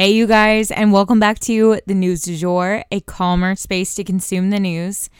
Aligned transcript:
Hey, 0.00 0.12
you 0.12 0.28
guys, 0.28 0.70
and 0.70 0.92
welcome 0.92 1.18
back 1.18 1.40
to 1.40 1.80
the 1.88 1.92
News 1.92 2.22
du 2.22 2.36
Jour, 2.36 2.84
a 2.92 3.00
calmer 3.00 3.56
space 3.56 3.96
to 3.96 4.04
consume 4.04 4.50
the 4.50 4.60
news. 4.60 5.10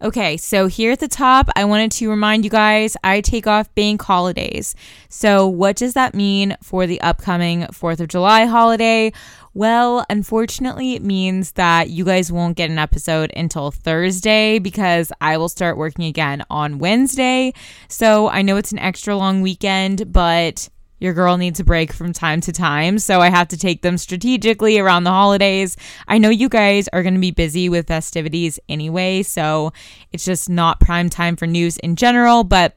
Okay, 0.00 0.36
so 0.36 0.68
here 0.68 0.92
at 0.92 1.00
the 1.00 1.08
top, 1.08 1.48
I 1.56 1.64
wanted 1.64 1.90
to 1.90 2.08
remind 2.08 2.44
you 2.44 2.50
guys 2.50 2.96
I 3.02 3.20
take 3.20 3.48
off 3.48 3.74
bank 3.74 4.00
holidays. 4.00 4.76
So, 5.08 5.48
what 5.48 5.74
does 5.74 5.94
that 5.94 6.14
mean 6.14 6.56
for 6.62 6.86
the 6.86 7.00
upcoming 7.00 7.62
4th 7.62 7.98
of 7.98 8.06
July 8.06 8.44
holiday? 8.44 9.12
Well, 9.54 10.06
unfortunately, 10.08 10.94
it 10.94 11.02
means 11.02 11.50
that 11.54 11.90
you 11.90 12.04
guys 12.04 12.30
won't 12.30 12.56
get 12.56 12.70
an 12.70 12.78
episode 12.78 13.32
until 13.36 13.72
Thursday 13.72 14.60
because 14.60 15.10
I 15.20 15.36
will 15.36 15.48
start 15.48 15.76
working 15.76 16.04
again 16.04 16.44
on 16.48 16.78
Wednesday. 16.78 17.54
So, 17.88 18.28
I 18.28 18.42
know 18.42 18.56
it's 18.56 18.70
an 18.70 18.78
extra 18.78 19.16
long 19.16 19.40
weekend, 19.42 20.12
but 20.12 20.68
your 20.98 21.12
girl 21.12 21.36
needs 21.36 21.60
a 21.60 21.64
break 21.64 21.92
from 21.92 22.12
time 22.12 22.40
to 22.42 22.52
time, 22.52 22.98
so 22.98 23.20
I 23.20 23.30
have 23.30 23.48
to 23.48 23.56
take 23.56 23.82
them 23.82 23.98
strategically 23.98 24.78
around 24.78 25.04
the 25.04 25.10
holidays. 25.10 25.76
I 26.06 26.18
know 26.18 26.28
you 26.30 26.48
guys 26.48 26.88
are 26.92 27.02
going 27.02 27.14
to 27.14 27.20
be 27.20 27.30
busy 27.30 27.68
with 27.68 27.86
festivities 27.88 28.58
anyway, 28.68 29.22
so 29.22 29.72
it's 30.12 30.24
just 30.24 30.50
not 30.50 30.80
prime 30.80 31.08
time 31.08 31.36
for 31.36 31.46
news 31.46 31.76
in 31.78 31.96
general. 31.96 32.44
But 32.44 32.76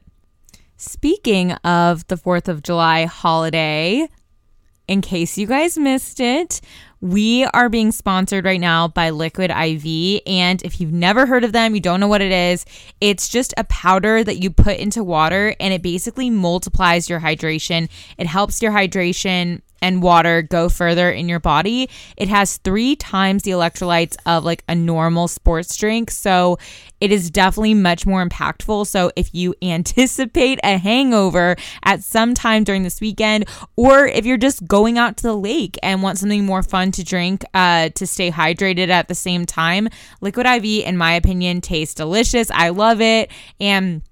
speaking 0.76 1.52
of 1.52 2.06
the 2.06 2.16
4th 2.16 2.48
of 2.48 2.62
July 2.62 3.04
holiday, 3.04 4.08
in 4.92 5.00
case 5.00 5.38
you 5.38 5.46
guys 5.46 5.78
missed 5.78 6.20
it, 6.20 6.60
we 7.00 7.44
are 7.46 7.70
being 7.70 7.90
sponsored 7.92 8.44
right 8.44 8.60
now 8.60 8.88
by 8.88 9.08
Liquid 9.08 9.50
IV. 9.50 10.20
And 10.26 10.62
if 10.62 10.80
you've 10.80 10.92
never 10.92 11.24
heard 11.24 11.44
of 11.44 11.52
them, 11.52 11.74
you 11.74 11.80
don't 11.80 11.98
know 11.98 12.08
what 12.08 12.20
it 12.20 12.30
is, 12.30 12.66
it's 13.00 13.30
just 13.30 13.54
a 13.56 13.64
powder 13.64 14.22
that 14.22 14.42
you 14.42 14.50
put 14.50 14.76
into 14.76 15.02
water 15.02 15.56
and 15.58 15.72
it 15.72 15.80
basically 15.80 16.28
multiplies 16.28 17.08
your 17.08 17.20
hydration. 17.20 17.88
It 18.18 18.26
helps 18.26 18.60
your 18.60 18.70
hydration 18.70 19.62
and 19.82 20.02
water 20.02 20.40
go 20.40 20.68
further 20.68 21.10
in 21.10 21.28
your 21.28 21.40
body. 21.40 21.90
It 22.16 22.28
has 22.28 22.56
three 22.58 22.96
times 22.96 23.42
the 23.42 23.50
electrolytes 23.50 24.16
of 24.24 24.44
like 24.44 24.64
a 24.68 24.74
normal 24.74 25.28
sports 25.28 25.76
drink. 25.76 26.10
So 26.10 26.58
it 27.00 27.10
is 27.10 27.30
definitely 27.30 27.74
much 27.74 28.06
more 28.06 28.24
impactful. 28.24 28.86
So 28.86 29.10
if 29.16 29.34
you 29.34 29.54
anticipate 29.62 30.60
a 30.62 30.78
hangover 30.78 31.56
at 31.82 32.02
some 32.04 32.32
time 32.32 32.64
during 32.64 32.84
this 32.84 33.00
weekend, 33.00 33.44
or 33.76 34.06
if 34.06 34.24
you're 34.24 34.36
just 34.36 34.66
going 34.66 34.96
out 34.96 35.16
to 35.18 35.24
the 35.24 35.36
lake 35.36 35.76
and 35.82 36.02
want 36.02 36.18
something 36.18 36.46
more 36.46 36.62
fun 36.62 36.92
to 36.92 37.04
drink 37.04 37.44
uh, 37.52 37.90
to 37.96 38.06
stay 38.06 38.30
hydrated 38.30 38.88
at 38.88 39.08
the 39.08 39.14
same 39.14 39.44
time, 39.44 39.88
Liquid 40.20 40.46
IV, 40.46 40.64
in 40.86 40.96
my 40.96 41.12
opinion, 41.14 41.60
tastes 41.60 41.94
delicious. 41.94 42.50
I 42.52 42.68
love 42.68 43.00
it. 43.00 43.30
And 43.60 44.02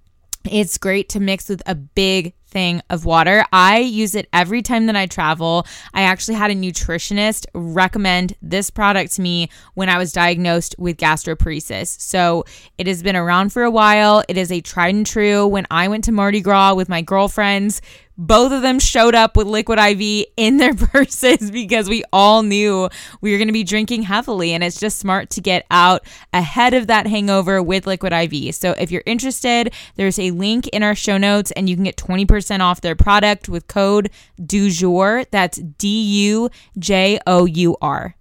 it's 0.44 0.78
great 0.78 1.09
to 1.10 1.20
mix 1.20 1.48
with 1.48 1.62
a 1.66 1.75
big 1.75 2.34
thing 2.50 2.83
of 2.91 3.05
water. 3.05 3.44
I 3.53 3.78
use 3.78 4.15
it 4.15 4.28
every 4.33 4.62
time 4.62 4.87
that 4.87 4.97
I 4.97 5.06
travel. 5.06 5.66
I 5.94 6.03
actually 6.03 6.34
had 6.34 6.50
a 6.50 6.55
nutritionist 6.55 7.47
recommend 7.55 8.34
this 8.43 8.71
product 8.71 9.12
to 9.15 9.22
me 9.22 9.49
when 9.75 9.88
I 9.88 9.99
was 9.99 10.12
diagnosed 10.12 10.75
with 10.78 10.97
gastroparesis. 10.97 12.00
So 12.00 12.44
it 12.78 12.87
has 12.87 13.03
been 13.03 13.16
around 13.16 13.53
for 13.53 13.62
a 13.62 13.71
while. 13.71 14.22
It 14.28 14.37
is 14.37 14.53
a 14.53 14.60
tried 14.60 14.94
and 14.94 15.06
true. 15.06 15.47
When 15.47 15.66
I 15.71 15.89
went 15.89 16.05
to 16.05 16.12
Mardi 16.12 16.41
Gras 16.41 16.75
with 16.75 16.89
my 16.89 17.03
girlfriends, 17.03 17.81
both 18.20 18.53
of 18.53 18.60
them 18.60 18.78
showed 18.78 19.14
up 19.14 19.34
with 19.34 19.47
liquid 19.47 19.78
IV 19.78 20.26
in 20.36 20.58
their 20.58 20.75
purses 20.75 21.50
because 21.50 21.88
we 21.88 22.04
all 22.12 22.42
knew 22.42 22.91
we 23.22 23.32
were 23.32 23.38
going 23.38 23.48
to 23.48 23.53
be 23.53 23.64
drinking 23.64 24.03
heavily. 24.03 24.53
And 24.53 24.62
it's 24.62 24.78
just 24.78 24.98
smart 24.98 25.31
to 25.31 25.41
get 25.41 25.64
out 25.70 26.04
ahead 26.34 26.75
of 26.75 26.86
that 26.88 27.06
hangover 27.06 27.62
with 27.62 27.86
liquid 27.86 28.12
IV. 28.12 28.54
So 28.54 28.72
if 28.72 28.91
you're 28.91 29.03
interested, 29.06 29.72
there's 29.97 30.19
a 30.19 30.32
link 30.32 30.69
in 30.69 30.82
our 30.82 30.94
show 30.94 31.16
notes 31.16 31.50
and 31.53 31.66
you 31.66 31.76
can 31.76 31.84
get 31.84 31.97
20% 31.97 32.60
off 32.60 32.82
their 32.82 32.94
product 32.94 33.48
with 33.48 33.66
code 33.69 34.10
du 34.44 34.70
jour. 34.70 35.25
That's 35.30 35.56
D 35.56 36.03
U 36.26 36.50
J 36.78 37.20
O 37.26 37.47
U 37.47 37.76
R. 37.80 38.16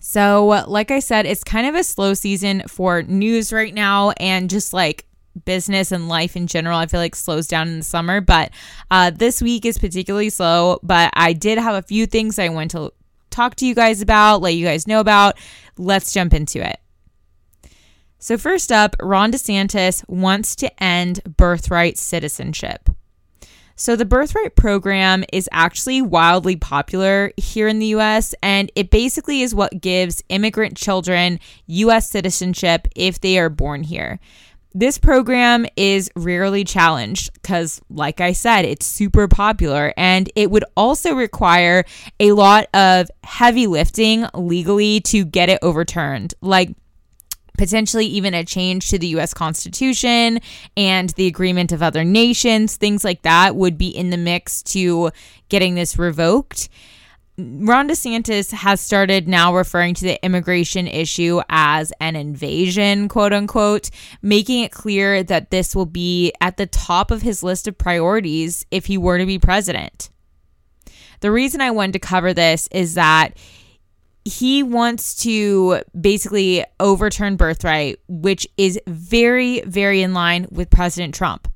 So, 0.00 0.64
like 0.68 0.90
I 0.90 1.00
said, 1.00 1.26
it's 1.26 1.44
kind 1.44 1.66
of 1.66 1.74
a 1.74 1.84
slow 1.84 2.14
season 2.14 2.62
for 2.66 3.02
news 3.02 3.52
right 3.52 3.74
now 3.74 4.12
and 4.12 4.48
just 4.48 4.72
like 4.72 5.07
business 5.44 5.92
and 5.92 6.08
life 6.08 6.36
in 6.36 6.46
general, 6.46 6.78
I 6.78 6.86
feel 6.86 7.00
like 7.00 7.14
slows 7.14 7.46
down 7.46 7.68
in 7.68 7.78
the 7.78 7.84
summer. 7.84 8.20
But 8.20 8.50
uh, 8.90 9.10
this 9.10 9.42
week 9.42 9.64
is 9.64 9.78
particularly 9.78 10.30
slow. 10.30 10.78
But 10.82 11.10
I 11.14 11.32
did 11.32 11.58
have 11.58 11.74
a 11.74 11.82
few 11.82 12.06
things 12.06 12.38
I 12.38 12.48
want 12.48 12.70
to 12.72 12.92
talk 13.30 13.54
to 13.56 13.66
you 13.66 13.74
guys 13.74 14.00
about, 14.00 14.40
let 14.40 14.54
you 14.54 14.64
guys 14.64 14.86
know 14.86 15.00
about. 15.00 15.38
Let's 15.76 16.12
jump 16.12 16.34
into 16.34 16.66
it. 16.66 16.80
So, 18.20 18.36
first 18.36 18.72
up, 18.72 18.96
Ron 19.00 19.30
DeSantis 19.30 20.06
wants 20.08 20.56
to 20.56 20.82
end 20.82 21.20
birthright 21.36 21.96
citizenship. 21.98 22.90
So, 23.76 23.94
the 23.94 24.04
birthright 24.04 24.56
program 24.56 25.22
is 25.32 25.48
actually 25.52 26.02
wildly 26.02 26.56
popular 26.56 27.32
here 27.36 27.68
in 27.68 27.78
the 27.78 27.94
US, 27.94 28.34
and 28.42 28.72
it 28.74 28.90
basically 28.90 29.42
is 29.42 29.54
what 29.54 29.80
gives 29.80 30.24
immigrant 30.30 30.76
children 30.76 31.38
US 31.66 32.10
citizenship 32.10 32.88
if 32.96 33.20
they 33.20 33.38
are 33.38 33.48
born 33.48 33.84
here. 33.84 34.18
This 34.74 34.98
program 34.98 35.66
is 35.76 36.10
rarely 36.14 36.62
challenged 36.62 37.32
because, 37.32 37.80
like 37.88 38.20
I 38.20 38.32
said, 38.32 38.64
it's 38.64 38.84
super 38.84 39.26
popular 39.26 39.94
and 39.96 40.30
it 40.36 40.50
would 40.50 40.64
also 40.76 41.14
require 41.14 41.84
a 42.20 42.32
lot 42.32 42.68
of 42.74 43.10
heavy 43.24 43.66
lifting 43.66 44.26
legally 44.34 45.00
to 45.00 45.24
get 45.24 45.48
it 45.48 45.58
overturned. 45.62 46.34
Like, 46.42 46.74
potentially 47.56 48.06
even 48.06 48.34
a 48.34 48.44
change 48.44 48.88
to 48.88 48.98
the 48.98 49.08
US 49.08 49.34
Constitution 49.34 50.38
and 50.76 51.10
the 51.10 51.26
agreement 51.26 51.72
of 51.72 51.82
other 51.82 52.04
nations, 52.04 52.76
things 52.76 53.04
like 53.04 53.22
that 53.22 53.56
would 53.56 53.76
be 53.76 53.88
in 53.88 54.10
the 54.10 54.16
mix 54.16 54.62
to 54.62 55.10
getting 55.48 55.74
this 55.74 55.98
revoked. 55.98 56.68
Ron 57.38 57.88
DeSantis 57.88 58.50
has 58.50 58.80
started 58.80 59.28
now 59.28 59.54
referring 59.54 59.94
to 59.94 60.04
the 60.04 60.24
immigration 60.24 60.88
issue 60.88 61.40
as 61.48 61.92
an 62.00 62.16
invasion, 62.16 63.06
quote 63.06 63.32
unquote, 63.32 63.90
making 64.22 64.64
it 64.64 64.72
clear 64.72 65.22
that 65.22 65.52
this 65.52 65.76
will 65.76 65.86
be 65.86 66.32
at 66.40 66.56
the 66.56 66.66
top 66.66 67.12
of 67.12 67.22
his 67.22 67.44
list 67.44 67.68
of 67.68 67.78
priorities 67.78 68.66
if 68.72 68.86
he 68.86 68.98
were 68.98 69.18
to 69.18 69.26
be 69.26 69.38
president. 69.38 70.10
The 71.20 71.30
reason 71.30 71.60
I 71.60 71.70
wanted 71.70 71.92
to 71.92 72.00
cover 72.00 72.34
this 72.34 72.68
is 72.72 72.94
that 72.94 73.36
he 74.24 74.64
wants 74.64 75.22
to 75.22 75.82
basically 75.98 76.64
overturn 76.80 77.36
birthright, 77.36 78.00
which 78.08 78.48
is 78.56 78.80
very, 78.88 79.60
very 79.60 80.02
in 80.02 80.12
line 80.12 80.48
with 80.50 80.70
President 80.70 81.14
Trump. 81.14 81.46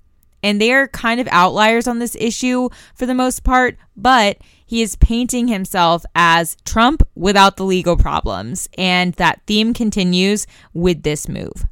And 0.42 0.60
they 0.60 0.72
are 0.72 0.88
kind 0.88 1.20
of 1.20 1.28
outliers 1.30 1.86
on 1.86 1.98
this 1.98 2.16
issue 2.19 2.69
for 2.94 3.06
the 3.06 3.14
most 3.14 3.44
part, 3.44 3.76
but 3.97 4.38
he 4.66 4.82
is 4.82 4.96
painting 4.96 5.49
himself 5.49 6.05
as 6.14 6.56
Trump 6.64 7.02
without 7.14 7.56
the 7.56 7.64
legal 7.64 7.96
problems. 7.96 8.69
And 8.76 9.14
that 9.14 9.43
theme 9.46 9.72
continues 9.75 10.46
with 10.72 11.02
this 11.02 11.28
move. 11.28 11.66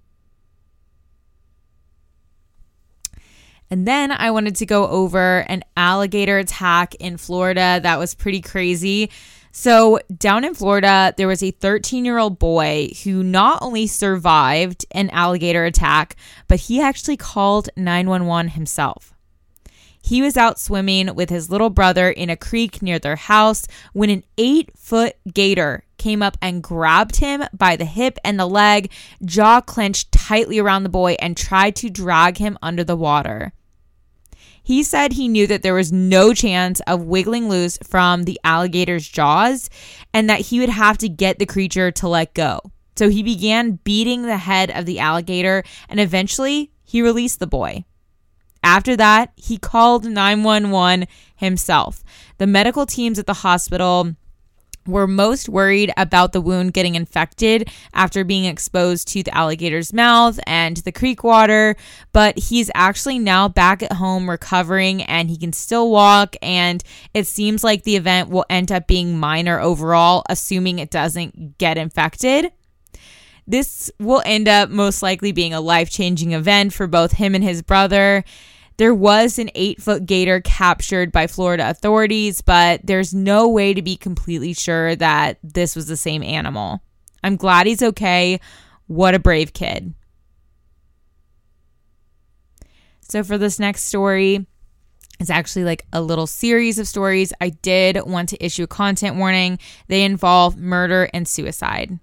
And 3.71 3.87
then 3.87 4.11
I 4.11 4.33
wanted 4.33 4.56
to 4.56 4.67
go 4.67 4.89
over 4.89 5.44
an 5.49 5.62
alligator 5.77 6.39
attack 6.39 6.97
in 6.97 7.17
Florida 7.17 7.79
that 7.83 7.99
was 7.99 8.15
pretty 8.15 8.41
crazy. 8.41 9.11
So, 9.52 9.99
down 10.17 10.44
in 10.44 10.55
Florida, 10.55 11.12
there 11.17 11.26
was 11.26 11.43
a 11.43 11.50
13 11.50 12.05
year 12.05 12.19
old 12.19 12.38
boy 12.38 12.91
who 13.02 13.23
not 13.23 13.61
only 13.62 13.87
survived 13.87 14.87
an 14.93 15.11
alligator 15.11 15.64
attack, 15.64 16.17
but 16.47 16.61
he 16.61 16.81
actually 16.81 17.17
called 17.17 17.69
911 17.76 18.52
himself. 18.52 19.12
He 20.02 20.23
was 20.23 20.37
out 20.37 20.58
swimming 20.58 21.14
with 21.14 21.31
his 21.31 21.50
little 21.50 21.69
brother 21.69 22.11
in 22.11 22.31
a 22.31 22.37
creek 22.37 22.81
near 22.81 22.99
their 22.99 23.17
house 23.17 23.67
when 23.93 24.08
an 24.08 24.25
eight 24.38 24.70
foot 24.76 25.17
gator 25.32 25.85
came 25.99 26.23
up 26.23 26.38
and 26.41 26.62
grabbed 26.62 27.17
him 27.17 27.44
by 27.53 27.76
the 27.76 27.85
hip 27.85 28.19
and 28.25 28.41
the 28.41 28.46
leg, 28.46 28.91
jaw 29.25 29.61
clenched 29.61 30.11
tightly 30.12 30.58
around 30.58 30.85
the 30.85 30.88
boy, 30.88 31.17
and 31.20 31.37
tried 31.37 31.76
to 31.76 31.91
drag 31.91 32.38
him 32.38 32.56
under 32.62 32.82
the 32.82 32.96
water. 32.96 33.53
He 34.70 34.84
said 34.84 35.14
he 35.14 35.26
knew 35.26 35.49
that 35.49 35.62
there 35.62 35.75
was 35.75 35.90
no 35.90 36.32
chance 36.32 36.78
of 36.87 37.02
wiggling 37.02 37.49
loose 37.49 37.76
from 37.82 38.22
the 38.22 38.38
alligator's 38.44 39.08
jaws 39.08 39.69
and 40.14 40.31
that 40.31 40.43
he 40.43 40.61
would 40.61 40.69
have 40.69 40.96
to 40.99 41.08
get 41.08 41.40
the 41.40 41.44
creature 41.44 41.90
to 41.90 42.06
let 42.06 42.34
go. 42.34 42.61
So 42.94 43.08
he 43.08 43.25
began 43.25 43.81
beating 43.82 44.22
the 44.22 44.37
head 44.37 44.70
of 44.70 44.87
the 44.87 45.00
alligator 45.00 45.64
and 45.88 45.99
eventually 45.99 46.70
he 46.84 47.02
released 47.02 47.40
the 47.40 47.49
boy. 47.49 47.84
After 48.62 48.96
that, 48.96 49.32
he 49.34 49.56
called 49.58 50.05
911 50.05 51.08
himself. 51.34 52.05
The 52.38 52.46
medical 52.46 52.87
teams 52.87 53.19
at 53.19 53.26
the 53.26 53.34
hospital 53.34 54.14
were 54.91 55.07
most 55.07 55.49
worried 55.49 55.93
about 55.97 56.33
the 56.33 56.41
wound 56.41 56.73
getting 56.73 56.95
infected 56.95 57.71
after 57.95 58.25
being 58.25 58.45
exposed 58.45 59.09
to 59.09 59.23
the 59.23 59.35
alligator's 59.35 59.93
mouth 59.93 60.39
and 60.47 60.79
the 60.79 60.93
creek 60.93 61.25
water, 61.25 61.77
but 62.13 62.39
he's 62.39 62.71
actually 62.75 63.19
now 63.19 63.49
back 63.49 63.83
at 63.83 63.93
home 63.93 64.29
recovering 64.29 65.03
and 65.03 65.31
he 65.31 65.37
can 65.37 65.53
still 65.53 65.91
walk. 65.91 66.37
And 66.43 66.83
it 67.15 67.27
seems 67.27 67.65
like 67.65 67.85
the 67.85 67.97
event 67.97 68.29
will 68.31 68.45
end 68.51 68.73
up 68.73 68.87
being 68.87 69.19
minor 69.19 69.61
overall, 69.61 70.25
assuming 70.29 70.79
it 70.79 70.91
doesn't 70.91 71.59
get 71.59 71.79
infected. 71.79 72.53
This 73.47 73.91
will 73.99 74.23
end 74.25 74.47
up 74.47 74.71
most 74.71 75.03
likely 75.03 75.33
being 75.33 75.53
a 75.53 75.61
life 75.61 75.91
changing 75.91 76.33
event 76.33 76.73
for 76.73 76.87
both 76.87 77.13
him 77.13 77.35
and 77.35 77.43
his 77.43 77.63
brother. 77.63 78.25
There 78.81 78.94
was 78.94 79.38
an 79.38 79.50
eight 79.55 79.82
foot 79.82 80.06
gator 80.06 80.41
captured 80.41 81.12
by 81.12 81.27
Florida 81.27 81.69
authorities, 81.69 82.41
but 82.41 82.81
there's 82.82 83.12
no 83.12 83.47
way 83.47 83.75
to 83.75 83.82
be 83.82 83.94
completely 83.94 84.55
sure 84.55 84.97
that 84.97 85.38
this 85.43 85.77
was 85.77 85.87
the 85.87 85.99
same 85.99 86.23
animal. 86.23 86.81
I'm 87.23 87.37
glad 87.37 87.67
he's 87.67 87.82
okay. 87.82 88.41
What 88.87 89.15
a 89.15 89.19
brave 89.19 89.53
kid. 89.53 89.93
So, 93.03 93.23
for 93.23 93.37
this 93.37 93.59
next 93.59 93.82
story, 93.82 94.47
it's 95.19 95.29
actually 95.29 95.65
like 95.65 95.85
a 95.93 96.00
little 96.00 96.27
series 96.27 96.79
of 96.79 96.88
stories. 96.88 97.35
I 97.38 97.50
did 97.50 97.99
want 98.06 98.31
to 98.31 98.43
issue 98.43 98.62
a 98.62 98.67
content 98.67 99.17
warning. 99.17 99.59
They 99.88 100.05
involve 100.05 100.56
murder 100.56 101.11
and 101.12 101.29
suicide. 101.29 101.99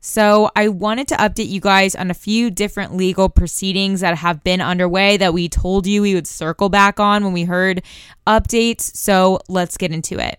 So, 0.00 0.48
I 0.54 0.68
wanted 0.68 1.08
to 1.08 1.16
update 1.16 1.48
you 1.48 1.60
guys 1.60 1.96
on 1.96 2.10
a 2.10 2.14
few 2.14 2.50
different 2.50 2.96
legal 2.96 3.28
proceedings 3.28 4.00
that 4.00 4.16
have 4.18 4.44
been 4.44 4.60
underway 4.60 5.16
that 5.16 5.34
we 5.34 5.48
told 5.48 5.88
you 5.88 6.02
we 6.02 6.14
would 6.14 6.26
circle 6.26 6.68
back 6.68 7.00
on 7.00 7.24
when 7.24 7.32
we 7.32 7.44
heard 7.44 7.82
updates. 8.24 8.82
So, 8.96 9.40
let's 9.48 9.76
get 9.76 9.90
into 9.90 10.18
it. 10.18 10.38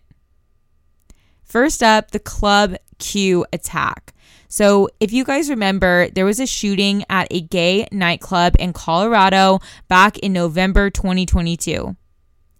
First 1.43 1.83
up, 1.83 2.11
the 2.11 2.19
Club 2.19 2.75
Q 2.99 3.45
attack. 3.51 4.13
So, 4.47 4.89
if 4.99 5.11
you 5.11 5.25
guys 5.25 5.49
remember, 5.49 6.09
there 6.09 6.25
was 6.25 6.39
a 6.39 6.47
shooting 6.47 7.03
at 7.09 7.27
a 7.29 7.41
gay 7.41 7.85
nightclub 7.91 8.55
in 8.59 8.71
Colorado 8.71 9.59
back 9.89 10.17
in 10.19 10.31
November 10.31 10.89
2022. 10.89 11.97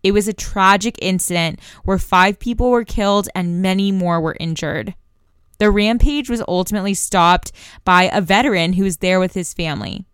It 0.04 0.12
was 0.12 0.28
a 0.28 0.34
tragic 0.34 0.98
incident 1.01 1.60
where 1.84 1.98
five 1.98 2.40
people 2.40 2.72
were 2.72 2.86
killed 2.86 3.30
and 3.34 3.62
many 3.62 3.92
more 3.92 4.19
were 4.19 4.38
injured. 4.40 4.96
The 5.60 5.70
rampage 5.70 6.30
was 6.30 6.42
ultimately 6.48 6.94
stopped 6.94 7.52
by 7.84 8.04
a 8.04 8.22
veteran 8.22 8.74
who 8.74 8.86
was 8.86 8.98
there 8.98 9.20
with 9.20 9.34
his 9.34 9.54
family. 9.54 10.06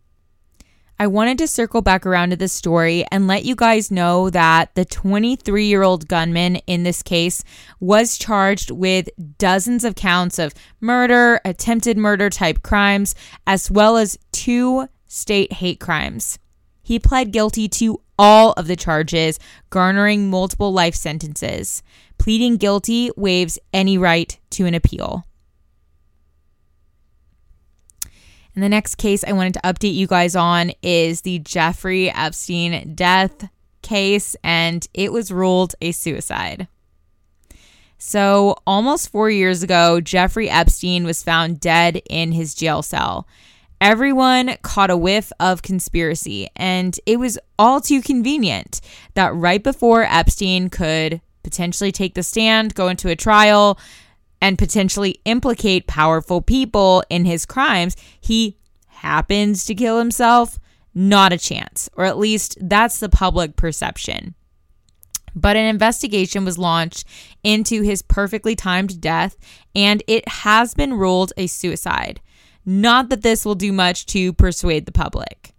I 0.97 1.07
wanted 1.07 1.37
to 1.39 1.47
circle 1.47 1.81
back 1.81 2.05
around 2.05 2.31
to 2.31 2.35
this 2.35 2.53
story 2.53 3.05
and 3.11 3.27
let 3.27 3.43
you 3.43 3.53
guys 3.53 3.91
know 3.91 4.29
that 4.31 4.73
the 4.75 4.85
23 4.85 5.65
year 5.65 5.83
old 5.83 6.07
gunman 6.07 6.55
in 6.67 6.83
this 6.83 7.03
case 7.03 7.43
was 7.79 8.17
charged 8.17 8.71
with 8.71 9.09
dozens 9.37 9.83
of 9.83 9.95
counts 9.95 10.39
of 10.39 10.53
murder, 10.79 11.41
attempted 11.45 11.97
murder 11.97 12.29
type 12.29 12.63
crimes, 12.63 13.13
as 13.45 13.69
well 13.69 13.97
as 13.97 14.17
two 14.31 14.87
state 15.05 15.53
hate 15.53 15.79
crimes. 15.79 16.39
He 16.81 16.97
pled 16.97 17.31
guilty 17.31 17.67
to 17.69 18.01
all 18.17 18.53
of 18.53 18.67
the 18.67 18.75
charges, 18.77 19.37
garnering 19.69 20.29
multiple 20.29 20.71
life 20.71 20.95
sentences. 20.95 21.83
Pleading 22.17 22.55
guilty 22.57 23.11
waives 23.17 23.59
any 23.73 23.97
right 23.97 24.39
to 24.51 24.65
an 24.65 24.73
appeal. 24.73 25.25
And 28.55 28.63
the 28.63 28.69
next 28.69 28.95
case 28.95 29.23
I 29.27 29.33
wanted 29.33 29.53
to 29.55 29.61
update 29.61 29.93
you 29.93 30.07
guys 30.07 30.35
on 30.35 30.71
is 30.81 31.21
the 31.21 31.39
Jeffrey 31.39 32.09
Epstein 32.09 32.95
death 32.95 33.49
case, 33.81 34.35
and 34.43 34.87
it 34.93 35.11
was 35.11 35.29
ruled 35.29 35.75
a 35.81 35.91
suicide. 35.91 36.67
So, 37.97 38.55
almost 38.65 39.09
four 39.09 39.29
years 39.29 39.61
ago, 39.61 39.99
Jeffrey 39.99 40.49
Epstein 40.49 41.05
was 41.05 41.23
found 41.23 41.59
dead 41.59 42.01
in 42.09 42.31
his 42.31 42.53
jail 42.53 42.81
cell. 42.81 43.27
Everyone 43.81 44.55
caught 44.61 44.89
a 44.89 44.97
whiff 44.97 45.31
of 45.39 45.61
conspiracy, 45.61 46.47
and 46.55 46.97
it 47.05 47.19
was 47.19 47.37
all 47.59 47.81
too 47.81 48.01
convenient 48.01 48.79
that 49.15 49.35
right 49.35 49.61
before 49.61 50.03
Epstein 50.03 50.69
could 50.69 51.21
potentially 51.43 51.91
take 51.91 52.15
the 52.15 52.23
stand, 52.23 52.73
go 52.73 52.87
into 52.87 53.09
a 53.09 53.15
trial, 53.15 53.77
and 54.45 54.59
potentially 54.59 55.19
implicate 55.25 55.87
powerful 55.87 56.39
people 56.39 57.03
in 57.09 57.25
his 57.25 57.47
crimes, 57.47 57.95
he 58.21 58.55
happens 58.89 59.65
to 59.65 59.73
kill 59.73 59.97
himself, 59.97 60.59
not 60.93 61.33
a 61.33 61.37
chance. 61.39 61.89
Or 61.97 62.05
at 62.05 62.19
least 62.19 62.55
that's 62.61 62.99
the 62.99 63.09
public 63.09 63.55
perception. 63.55 64.35
But 65.33 65.57
an 65.57 65.65
investigation 65.65 66.45
was 66.45 66.59
launched 66.59 67.05
into 67.43 67.81
his 67.81 68.03
perfectly 68.03 68.55
timed 68.55 69.01
death, 69.01 69.35
and 69.73 70.03
it 70.05 70.27
has 70.27 70.75
been 70.75 70.93
ruled 70.93 71.33
a 71.37 71.47
suicide. 71.47 72.21
Not 72.67 73.09
that 73.09 73.23
this 73.23 73.45
will 73.45 73.55
do 73.55 73.73
much 73.73 74.05
to 74.07 74.31
persuade 74.31 74.85
the 74.85 74.91
public. 74.91 75.55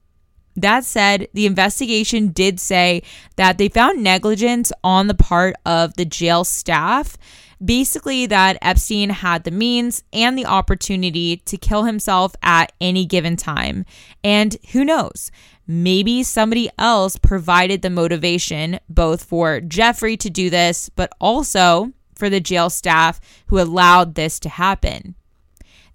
That 0.55 0.85
said, 0.85 1.27
the 1.35 1.47
investigation 1.47 2.29
did 2.29 2.61
say 2.61 3.03
that 3.35 3.59
they 3.59 3.69
found 3.69 4.05
negligence 4.05 4.71
on 4.85 5.09
the 5.09 5.15
part 5.15 5.57
of 5.67 5.95
the 5.95 6.05
jail 6.05 6.45
staff 6.45 7.19
Basically, 7.65 8.27
that 8.27 8.59
Epstein 8.61 9.11
had 9.11 9.45
the 9.45 9.51
means 9.51 10.05
and 10.13 10.37
the 10.37 10.47
opportunity 10.47 11.39
to 11.39 11.57
kill 11.57 11.85
himself 11.85 12.35
at 12.43 12.73
any 12.81 13.07
given 13.07 13.37
time. 13.37 13.85
And 14.23 14.57
who 14.73 14.85
knows? 14.85 15.31
Maybe 15.67 16.23
somebody 16.23 16.71
else 16.79 17.17
provided 17.17 17.83
the 17.83 17.91
motivation 17.91 18.79
both 18.89 19.25
for 19.25 19.61
Jeffrey 19.61 20.17
to 20.19 20.31
do 20.31 20.51
this, 20.51 20.91
but 20.91 21.13
also 21.21 21.93
for 22.15 22.31
the 22.31 22.41
jail 22.41 22.71
staff 22.71 23.21
who 23.47 23.59
allowed 23.61 24.15
this 24.15 24.39
to 24.41 24.49
happen. 24.49 25.17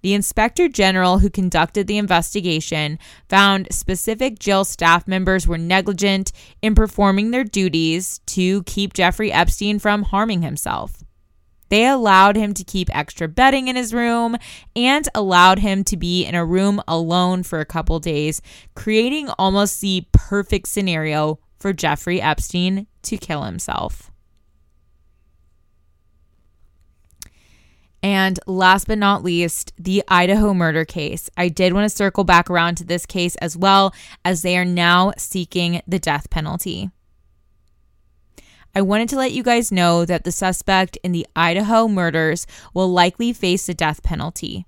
The 0.02 0.14
inspector 0.14 0.68
general 0.68 1.20
who 1.20 1.30
conducted 1.30 1.86
the 1.86 1.96
investigation 1.96 2.98
found 3.28 3.68
specific 3.72 4.40
jail 4.40 4.64
staff 4.64 5.06
members 5.06 5.46
were 5.46 5.58
negligent 5.58 6.32
in 6.60 6.74
performing 6.74 7.30
their 7.30 7.44
duties 7.44 8.18
to 8.26 8.64
keep 8.64 8.94
Jeffrey 8.94 9.32
Epstein 9.32 9.78
from 9.78 10.02
harming 10.02 10.42
himself. 10.42 11.04
They 11.72 11.86
allowed 11.86 12.36
him 12.36 12.52
to 12.52 12.64
keep 12.64 12.94
extra 12.94 13.28
bedding 13.28 13.66
in 13.68 13.76
his 13.76 13.94
room 13.94 14.36
and 14.76 15.08
allowed 15.14 15.60
him 15.60 15.84
to 15.84 15.96
be 15.96 16.22
in 16.22 16.34
a 16.34 16.44
room 16.44 16.82
alone 16.86 17.44
for 17.44 17.60
a 17.60 17.64
couple 17.64 17.98
days, 17.98 18.42
creating 18.74 19.30
almost 19.38 19.80
the 19.80 20.04
perfect 20.12 20.68
scenario 20.68 21.38
for 21.58 21.72
Jeffrey 21.72 22.20
Epstein 22.20 22.88
to 23.04 23.16
kill 23.16 23.44
himself. 23.44 24.10
And 28.02 28.38
last 28.46 28.86
but 28.86 28.98
not 28.98 29.24
least, 29.24 29.72
the 29.78 30.04
Idaho 30.08 30.52
murder 30.52 30.84
case. 30.84 31.30
I 31.38 31.48
did 31.48 31.72
want 31.72 31.90
to 31.90 31.96
circle 31.96 32.24
back 32.24 32.50
around 32.50 32.74
to 32.74 32.84
this 32.84 33.06
case 33.06 33.34
as 33.36 33.56
well, 33.56 33.94
as 34.26 34.42
they 34.42 34.58
are 34.58 34.66
now 34.66 35.12
seeking 35.16 35.80
the 35.86 35.98
death 35.98 36.28
penalty. 36.28 36.90
I 38.74 38.80
wanted 38.80 39.10
to 39.10 39.16
let 39.16 39.32
you 39.32 39.42
guys 39.42 39.70
know 39.70 40.06
that 40.06 40.24
the 40.24 40.32
suspect 40.32 40.96
in 41.04 41.12
the 41.12 41.26
Idaho 41.36 41.88
murders 41.88 42.46
will 42.72 42.90
likely 42.90 43.34
face 43.34 43.66
the 43.66 43.74
death 43.74 44.02
penalty. 44.02 44.66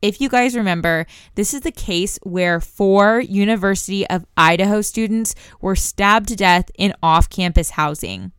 If 0.00 0.20
you 0.20 0.28
guys 0.28 0.56
remember, 0.56 1.06
this 1.34 1.52
is 1.52 1.60
the 1.60 1.72
case 1.72 2.18
where 2.22 2.60
four 2.60 3.20
University 3.20 4.06
of 4.08 4.24
Idaho 4.36 4.80
students 4.80 5.34
were 5.60 5.76
stabbed 5.76 6.28
to 6.28 6.36
death 6.36 6.70
in 6.78 6.94
off 7.02 7.28
campus 7.28 7.70
housing. 7.70 8.32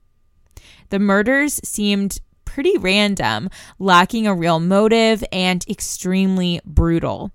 The 0.90 1.00
murders 1.00 1.60
seemed 1.64 2.20
pretty 2.46 2.78
random, 2.78 3.50
lacking 3.78 4.26
a 4.26 4.34
real 4.34 4.60
motive, 4.60 5.24
and 5.32 5.64
extremely 5.70 6.60
brutal. 6.66 7.32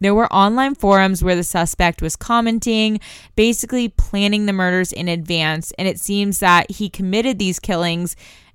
There 0.00 0.14
were 0.14 0.32
online 0.32 0.74
forums 0.74 1.22
where 1.22 1.36
the 1.36 1.42
suspect 1.42 2.02
was 2.02 2.16
commenting, 2.16 3.00
basically 3.34 3.88
planning 3.88 4.46
the 4.46 4.52
murders 4.52 4.92
in 4.92 5.08
advance, 5.08 5.72
and 5.78 5.88
it 5.88 5.98
seems 5.98 6.38
that 6.38 6.70
he 6.70 6.88
committed 6.88 7.38
these 7.38 7.58
killings 7.58 8.14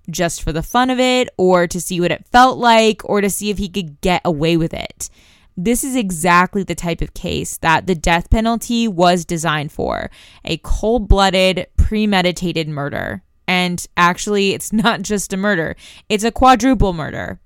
just 0.10 0.42
for 0.42 0.52
the 0.52 0.64
fun 0.64 0.90
of 0.90 1.00
it, 1.00 1.30
or 1.38 1.68
to 1.68 1.80
see 1.80 2.00
what 2.00 2.12
it 2.12 2.26
felt 2.28 2.58
like, 2.58 3.02
or 3.06 3.22
to 3.22 3.30
see 3.30 3.50
if 3.50 3.58
he 3.58 3.70
could 3.70 4.02
get 4.02 4.22
away 4.26 4.58
with 4.58 4.74
it. 4.74 5.10
This 5.56 5.84
is 5.84 5.96
exactly 5.96 6.64
the 6.64 6.76
type 6.76 7.02
of 7.02 7.14
case 7.14 7.58
that 7.58 7.86
the 7.86 7.96
death 7.96 8.30
penalty 8.30 8.88
was 8.88 9.24
designed 9.24 9.72
for 9.72 10.10
a 10.44 10.58
cold 10.58 11.08
blooded, 11.08 11.68
premeditated 11.78 12.68
murder. 12.68 13.22
And 13.48 13.86
actually, 13.96 14.54
it's 14.54 14.74
not 14.74 15.04
just 15.04 15.34
a 15.34 15.38
murder, 15.38 15.76
it's 16.10 16.24
a 16.24 16.32
quadruple 16.32 16.94
murder. 16.94 17.40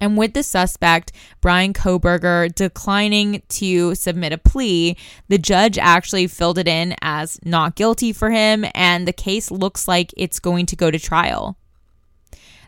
And 0.00 0.16
with 0.16 0.34
the 0.34 0.42
suspect, 0.42 1.12
Brian 1.40 1.72
Kohberger, 1.72 2.54
declining 2.54 3.42
to 3.48 3.94
submit 3.94 4.32
a 4.32 4.38
plea, 4.38 4.96
the 5.28 5.38
judge 5.38 5.78
actually 5.78 6.26
filled 6.26 6.58
it 6.58 6.68
in 6.68 6.94
as 7.02 7.38
not 7.44 7.76
guilty 7.76 8.12
for 8.12 8.30
him, 8.30 8.64
and 8.74 9.06
the 9.06 9.12
case 9.12 9.50
looks 9.50 9.88
like 9.88 10.12
it's 10.16 10.40
going 10.40 10.66
to 10.66 10.76
go 10.76 10.90
to 10.90 10.98
trial. 10.98 11.56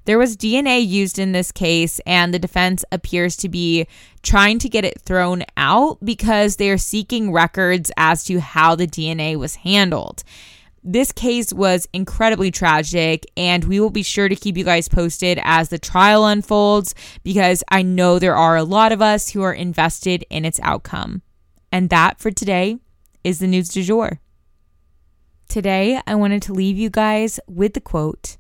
There 0.06 0.18
was 0.18 0.36
DNA 0.36 0.86
used 0.86 1.18
in 1.18 1.32
this 1.32 1.50
case, 1.50 2.00
and 2.06 2.32
the 2.32 2.38
defense 2.38 2.84
appears 2.92 3.34
to 3.38 3.48
be 3.48 3.88
trying 4.22 4.60
to 4.60 4.68
get 4.68 4.84
it 4.84 5.00
thrown 5.00 5.42
out 5.56 5.98
because 6.04 6.56
they 6.56 6.70
are 6.70 6.78
seeking 6.78 7.32
records 7.32 7.90
as 7.96 8.22
to 8.24 8.38
how 8.38 8.76
the 8.76 8.86
DNA 8.86 9.36
was 9.36 9.56
handled. 9.56 10.22
This 10.88 11.10
case 11.10 11.52
was 11.52 11.88
incredibly 11.92 12.52
tragic, 12.52 13.26
and 13.36 13.64
we 13.64 13.80
will 13.80 13.90
be 13.90 14.04
sure 14.04 14.28
to 14.28 14.36
keep 14.36 14.56
you 14.56 14.62
guys 14.62 14.86
posted 14.88 15.40
as 15.42 15.68
the 15.68 15.80
trial 15.80 16.24
unfolds 16.24 16.94
because 17.24 17.64
I 17.68 17.82
know 17.82 18.20
there 18.20 18.36
are 18.36 18.56
a 18.56 18.62
lot 18.62 18.92
of 18.92 19.02
us 19.02 19.30
who 19.30 19.42
are 19.42 19.52
invested 19.52 20.24
in 20.30 20.44
its 20.44 20.60
outcome. 20.62 21.22
And 21.72 21.90
that 21.90 22.20
for 22.20 22.30
today 22.30 22.78
is 23.24 23.40
the 23.40 23.48
news 23.48 23.68
du 23.68 23.82
jour. 23.82 24.20
Today, 25.48 26.00
I 26.06 26.14
wanted 26.14 26.42
to 26.42 26.52
leave 26.52 26.78
you 26.78 26.88
guys 26.88 27.40
with 27.48 27.74
the 27.74 27.80
quote 27.80 28.36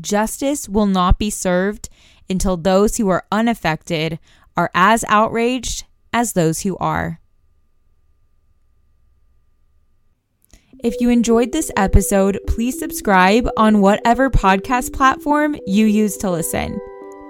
Justice 0.00 0.70
will 0.70 0.86
not 0.86 1.18
be 1.18 1.28
served 1.28 1.90
until 2.30 2.56
those 2.56 2.96
who 2.96 3.10
are 3.10 3.26
unaffected 3.30 4.18
are 4.56 4.70
as 4.74 5.04
outraged 5.06 5.84
as 6.14 6.32
those 6.32 6.62
who 6.62 6.78
are. 6.78 7.20
If 10.84 11.00
you 11.00 11.10
enjoyed 11.10 11.50
this 11.50 11.72
episode, 11.76 12.38
please 12.46 12.78
subscribe 12.78 13.48
on 13.56 13.80
whatever 13.80 14.30
podcast 14.30 14.92
platform 14.92 15.56
you 15.66 15.86
use 15.86 16.16
to 16.18 16.30
listen. 16.30 16.80